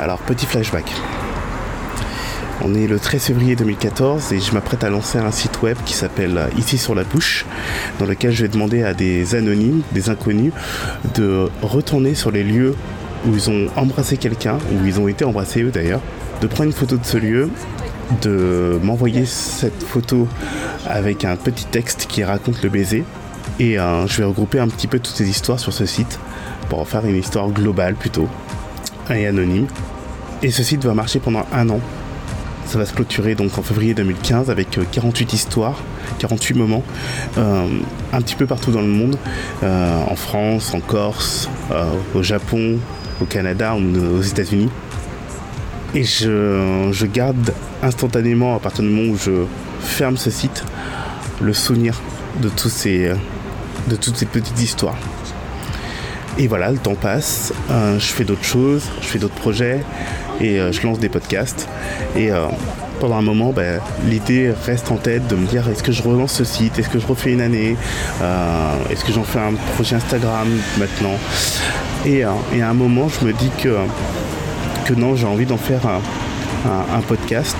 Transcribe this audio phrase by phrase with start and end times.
[0.00, 0.90] Alors, petit flashback.
[2.62, 5.94] On est le 13 février 2014 et je m'apprête à lancer un site web qui
[5.94, 7.44] s'appelle Ici sur la bouche,
[8.00, 10.52] dans lequel je vais demander à des anonymes, des inconnus,
[11.14, 12.74] de retourner sur les lieux
[13.26, 16.00] où ils ont embrassé quelqu'un, où ils ont été embrassés eux d'ailleurs,
[16.40, 17.48] de prendre une photo de ce lieu,
[18.22, 20.26] de m'envoyer cette photo
[20.86, 23.04] avec un petit texte qui raconte le baiser.
[23.60, 26.18] Et euh, je vais regrouper un petit peu toutes ces histoires sur ce site
[26.68, 28.28] pour en faire une histoire globale plutôt
[29.10, 29.66] et anonyme.
[30.42, 31.80] Et ce site va marcher pendant un an.
[32.66, 35.78] Ça va se clôturer donc en février 2015 avec 48 euh, histoires,
[36.18, 36.82] 48 moments,
[37.36, 37.66] euh,
[38.12, 39.18] un petit peu partout dans le monde,
[39.62, 41.50] en France, en Corse,
[42.14, 42.78] au Japon,
[43.20, 44.70] au Canada, aux États-Unis.
[45.94, 49.44] Et je, garde instantanément, à partir du moment où je
[49.80, 50.64] ferme ce site,
[51.40, 52.00] le souvenir
[52.40, 53.12] de, ces,
[53.88, 54.96] de toutes ces petites histoires.
[56.36, 59.84] Et voilà, le temps passe, euh, je fais d'autres choses, je fais d'autres projets
[60.40, 61.68] et euh, je lance des podcasts.
[62.16, 62.46] Et euh,
[62.98, 66.32] pendant un moment, ben, l'idée reste en tête de me dire est-ce que je relance
[66.32, 67.76] ce site, est-ce que je refais une année,
[68.90, 71.16] est-ce que j'en fais un projet Instagram maintenant?
[72.04, 72.34] Et, à
[72.68, 73.76] un moment, je me dis que
[74.86, 77.56] que non, j'ai envie d'en faire un, podcast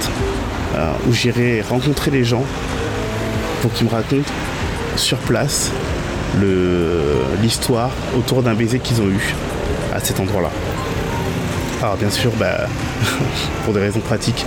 [1.08, 2.44] où j'irai rencontrer les gens
[3.60, 4.30] pour qu'ils me racontent
[4.96, 5.70] sur place
[7.42, 9.34] l'histoire autour d'un baiser qu'ils ont eu
[9.94, 10.50] à cet endroit-là.
[11.82, 12.66] Alors bien sûr, bah,
[13.64, 14.44] pour des raisons pratiques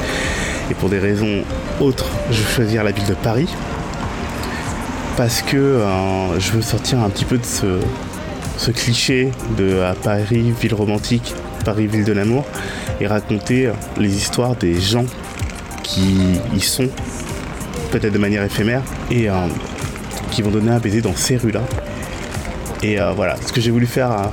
[0.72, 1.44] et pour des raisons
[1.80, 3.48] autres, je vais choisir la ville de Paris
[5.18, 10.54] parce que euh, je veux sortir un petit peu de ce, cliché de à Paris,
[10.62, 11.34] ville romantique,
[11.66, 12.46] Paris, ville de l'amour,
[13.02, 15.06] et raconter les histoires des gens
[15.84, 16.18] qui
[16.56, 16.88] y sont,
[17.92, 19.34] peut-être de manière éphémère, et euh,
[20.38, 21.64] qui vont donner un baiser dans ces rues-là.
[22.84, 24.26] Et euh, voilà, ce que j'ai voulu faire euh,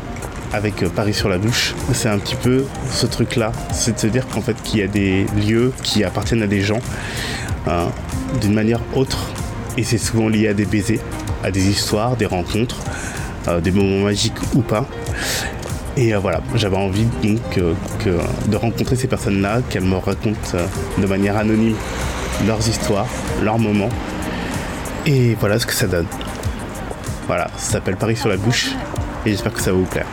[0.53, 4.29] avec Paris sur la bouche, c'est un petit peu ce truc-là, c'est de se dire
[4.29, 6.81] qu'en fait qu'il y a des lieux qui appartiennent à des gens
[8.43, 9.31] d'une manière autre,
[9.79, 11.01] et c'est souvent lié à des baisers,
[11.43, 12.77] à des histoires, des rencontres,
[13.63, 14.87] des moments magiques ou pas.
[15.97, 17.59] Et euh, voilà, j'avais envie donc
[18.05, 20.67] de rencontrer ces personnes-là, qu'elles me racontent euh,
[20.99, 21.77] de manière anonyme
[22.47, 23.07] leurs histoires,
[23.43, 23.89] leurs moments.
[25.07, 26.07] Et voilà ce que ça donne.
[27.27, 28.71] Voilà, ça s'appelle Paris sur la bouche
[29.27, 30.07] et j'espère que ça va vous plaire.